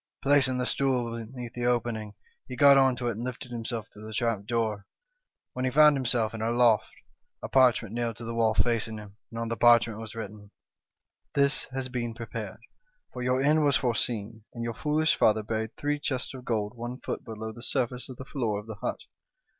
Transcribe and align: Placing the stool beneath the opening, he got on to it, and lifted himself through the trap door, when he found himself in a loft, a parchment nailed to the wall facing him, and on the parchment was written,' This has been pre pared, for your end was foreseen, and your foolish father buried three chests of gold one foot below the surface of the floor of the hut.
Placing 0.23 0.57
the 0.57 0.65
stool 0.65 1.15
beneath 1.15 1.53
the 1.53 1.67
opening, 1.67 2.15
he 2.47 2.55
got 2.55 2.75
on 2.75 2.95
to 2.95 3.07
it, 3.09 3.17
and 3.17 3.23
lifted 3.23 3.51
himself 3.51 3.87
through 3.93 4.07
the 4.07 4.15
trap 4.15 4.47
door, 4.47 4.87
when 5.53 5.63
he 5.63 5.69
found 5.69 5.95
himself 5.95 6.33
in 6.33 6.41
a 6.41 6.49
loft, 6.49 6.89
a 7.43 7.47
parchment 7.47 7.93
nailed 7.93 8.15
to 8.15 8.23
the 8.25 8.33
wall 8.33 8.55
facing 8.55 8.97
him, 8.97 9.17
and 9.29 9.37
on 9.39 9.49
the 9.49 9.55
parchment 9.57 9.99
was 9.99 10.15
written,' 10.15 10.49
This 11.35 11.65
has 11.65 11.87
been 11.87 12.15
pre 12.15 12.25
pared, 12.25 12.61
for 13.13 13.21
your 13.21 13.43
end 13.43 13.63
was 13.63 13.75
foreseen, 13.77 14.43
and 14.55 14.63
your 14.63 14.73
foolish 14.73 15.15
father 15.15 15.43
buried 15.43 15.75
three 15.77 15.99
chests 15.99 16.33
of 16.33 16.45
gold 16.45 16.75
one 16.75 16.99
foot 17.01 17.23
below 17.23 17.51
the 17.51 17.61
surface 17.61 18.09
of 18.09 18.17
the 18.17 18.25
floor 18.25 18.59
of 18.59 18.65
the 18.65 18.77
hut. 18.81 19.01